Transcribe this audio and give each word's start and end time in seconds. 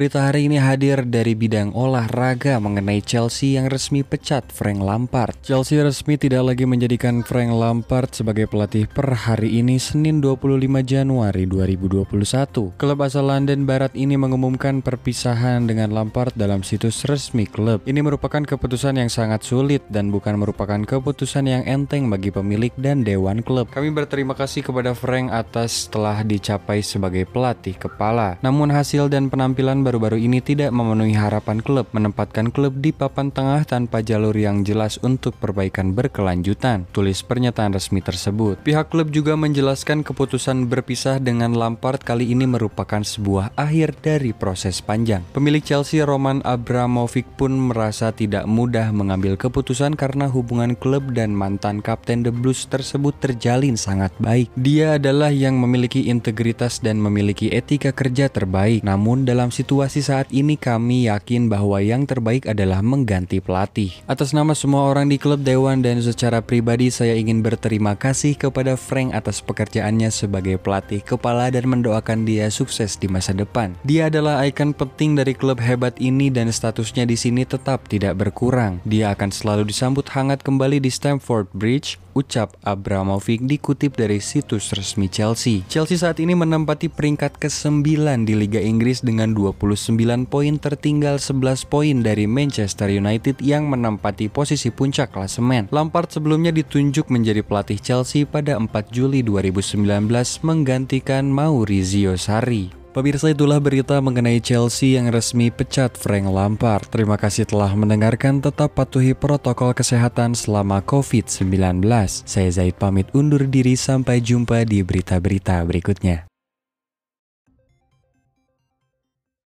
Berita 0.00 0.32
hari 0.32 0.48
ini 0.48 0.56
hadir 0.56 1.04
dari 1.04 1.36
bidang 1.36 1.76
olahraga 1.76 2.56
mengenai 2.56 3.04
Chelsea 3.04 3.60
yang 3.60 3.68
resmi 3.68 4.00
pecat 4.00 4.48
Frank 4.48 4.80
Lampard. 4.80 5.36
Chelsea 5.44 5.76
resmi 5.76 6.16
tidak 6.16 6.40
lagi 6.48 6.64
menjadikan 6.64 7.20
Frank 7.20 7.52
Lampard 7.52 8.08
sebagai 8.08 8.48
pelatih 8.48 8.88
per 8.88 9.12
hari 9.12 9.60
ini 9.60 9.76
Senin 9.76 10.24
25 10.24 10.56
Januari 10.88 11.44
2021. 11.44 12.80
Klub 12.80 12.98
asal 13.04 13.28
London 13.28 13.68
Barat 13.68 13.92
ini 13.92 14.16
mengumumkan 14.16 14.80
perpisahan 14.80 15.68
dengan 15.68 15.92
Lampard 15.92 16.32
dalam 16.32 16.64
situs 16.64 17.04
resmi 17.04 17.44
klub. 17.44 17.84
Ini 17.84 18.00
merupakan 18.00 18.40
keputusan 18.40 18.96
yang 18.96 19.12
sangat 19.12 19.44
sulit 19.44 19.84
dan 19.92 20.08
bukan 20.08 20.40
merupakan 20.40 20.80
keputusan 20.80 21.44
yang 21.44 21.62
enteng 21.68 22.08
bagi 22.08 22.32
pemilik 22.32 22.72
dan 22.80 23.04
dewan 23.04 23.44
klub. 23.44 23.68
Kami 23.68 23.92
berterima 23.92 24.32
kasih 24.32 24.64
kepada 24.64 24.96
Frank 24.96 25.28
atas 25.28 25.92
telah 25.92 26.24
dicapai 26.24 26.80
sebagai 26.80 27.28
pelatih 27.28 27.76
kepala. 27.76 28.40
Namun 28.40 28.72
hasil 28.72 29.12
dan 29.12 29.28
penampilan 29.28 29.89
baru-baru 29.90 30.22
ini 30.22 30.38
tidak 30.38 30.70
memenuhi 30.70 31.18
harapan 31.18 31.58
klub 31.58 31.90
menempatkan 31.90 32.54
klub 32.54 32.78
di 32.78 32.94
papan 32.94 33.34
tengah 33.34 33.66
tanpa 33.66 34.06
jalur 34.06 34.30
yang 34.38 34.62
jelas 34.62 35.02
untuk 35.02 35.34
perbaikan 35.42 35.98
berkelanjutan. 35.98 36.86
Tulis 36.94 37.26
pernyataan 37.26 37.74
resmi 37.74 37.98
tersebut. 37.98 38.62
Pihak 38.62 38.86
klub 38.86 39.10
juga 39.10 39.34
menjelaskan 39.34 40.06
keputusan 40.06 40.70
berpisah 40.70 41.18
dengan 41.18 41.58
Lampard 41.58 42.06
kali 42.06 42.30
ini 42.30 42.46
merupakan 42.46 43.02
sebuah 43.02 43.50
akhir 43.58 43.98
dari 43.98 44.30
proses 44.30 44.78
panjang. 44.78 45.26
Pemilik 45.34 45.58
Chelsea 45.58 46.06
Roman 46.06 46.38
Abramovich 46.46 47.26
pun 47.34 47.50
merasa 47.58 48.14
tidak 48.14 48.46
mudah 48.46 48.94
mengambil 48.94 49.34
keputusan 49.34 49.98
karena 49.98 50.30
hubungan 50.30 50.78
klub 50.78 51.10
dan 51.18 51.34
mantan 51.34 51.82
kapten 51.82 52.22
The 52.22 52.30
Blues 52.30 52.70
tersebut 52.70 53.18
terjalin 53.18 53.74
sangat 53.74 54.14
baik. 54.22 54.54
Dia 54.54 55.02
adalah 55.02 55.34
yang 55.34 55.58
memiliki 55.58 56.06
integritas 56.06 56.78
dan 56.78 57.02
memiliki 57.02 57.50
etika 57.50 57.90
kerja 57.90 58.30
terbaik. 58.30 58.86
Namun 58.86 59.26
dalam 59.26 59.50
situasi 59.50 59.79
situasi 59.80 60.04
saat 60.04 60.28
ini 60.28 60.60
kami 60.60 61.08
yakin 61.08 61.48
bahwa 61.48 61.80
yang 61.80 62.04
terbaik 62.04 62.44
adalah 62.44 62.84
mengganti 62.84 63.40
pelatih. 63.40 63.96
Atas 64.04 64.36
nama 64.36 64.52
semua 64.52 64.84
orang 64.84 65.08
di 65.08 65.16
klub 65.16 65.40
Dewan 65.40 65.80
dan 65.80 66.04
secara 66.04 66.44
pribadi 66.44 66.92
saya 66.92 67.16
ingin 67.16 67.40
berterima 67.40 67.96
kasih 67.96 68.36
kepada 68.36 68.76
Frank 68.76 69.16
atas 69.16 69.40
pekerjaannya 69.40 70.12
sebagai 70.12 70.60
pelatih 70.60 71.00
kepala 71.00 71.48
dan 71.48 71.64
mendoakan 71.64 72.28
dia 72.28 72.52
sukses 72.52 73.00
di 73.00 73.08
masa 73.08 73.32
depan. 73.32 73.72
Dia 73.88 74.12
adalah 74.12 74.44
ikon 74.44 74.76
penting 74.76 75.16
dari 75.16 75.32
klub 75.32 75.56
hebat 75.64 75.96
ini 75.96 76.28
dan 76.28 76.52
statusnya 76.52 77.08
di 77.08 77.16
sini 77.16 77.48
tetap 77.48 77.88
tidak 77.88 78.20
berkurang. 78.20 78.84
Dia 78.84 79.16
akan 79.16 79.32
selalu 79.32 79.64
disambut 79.64 80.12
hangat 80.12 80.44
kembali 80.44 80.76
di 80.76 80.92
Stamford 80.92 81.48
Bridge 81.56 81.96
ucap 82.12 82.58
Abramovich 82.66 83.42
dikutip 83.42 83.94
dari 83.94 84.18
situs 84.18 84.74
resmi 84.74 85.06
Chelsea. 85.06 85.62
Chelsea 85.70 85.96
saat 85.96 86.18
ini 86.18 86.34
menempati 86.34 86.90
peringkat 86.90 87.38
ke-9 87.38 87.86
di 88.26 88.34
Liga 88.34 88.60
Inggris 88.60 89.02
dengan 89.02 89.32
29 89.70 90.26
poin 90.26 90.58
tertinggal 90.58 91.22
11 91.22 91.70
poin 91.70 92.02
dari 92.02 92.26
Manchester 92.26 92.90
United 92.90 93.38
yang 93.38 93.70
menempati 93.70 94.26
posisi 94.26 94.74
puncak 94.74 95.14
klasemen. 95.14 95.70
Lampard 95.70 96.10
sebelumnya 96.10 96.50
ditunjuk 96.50 97.06
menjadi 97.06 97.46
pelatih 97.46 97.78
Chelsea 97.78 98.26
pada 98.26 98.58
4 98.58 98.66
Juli 98.90 99.22
2019 99.22 100.10
menggantikan 100.42 101.30
Maurizio 101.30 102.18
Sarri. 102.18 102.74
Pemirsa 102.90 103.30
itulah 103.30 103.62
berita 103.62 104.02
mengenai 104.02 104.42
Chelsea 104.42 104.98
yang 104.98 105.14
resmi 105.14 105.54
pecat 105.54 105.94
Frank 105.94 106.26
Lampard. 106.26 106.90
Terima 106.90 107.14
kasih 107.14 107.46
telah 107.46 107.70
mendengarkan. 107.78 108.42
Tetap 108.42 108.74
patuhi 108.74 109.14
protokol 109.14 109.70
kesehatan 109.78 110.34
selama 110.34 110.82
COVID-19. 110.82 111.86
Saya 112.26 112.50
Zaid 112.50 112.82
pamit 112.82 113.06
undur 113.14 113.46
diri 113.46 113.78
sampai 113.78 114.18
jumpa 114.18 114.66
di 114.66 114.82
berita-berita 114.82 115.62
berikutnya. 115.62 116.29